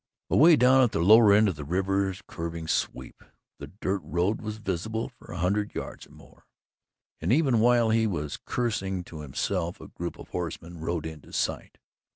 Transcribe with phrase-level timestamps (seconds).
[0.31, 3.23] Away down at the lower end of the river's curving sweep,
[3.59, 6.47] the dirt road was visible for a hundred yards or more,
[7.19, 11.77] and even while he was cursing to himself, a group of horsemen rode into sight.